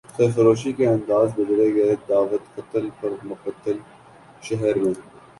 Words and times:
سرفروشی 0.17 0.71
کے 0.73 0.87
انداز 0.87 1.29
بدلے 1.35 1.67
گئے 1.75 1.95
دعوت 2.09 2.43
قتل 2.55 2.87
پر 3.01 3.11
مقتل 3.23 3.77
شہر 4.41 4.75
میں 4.75 4.93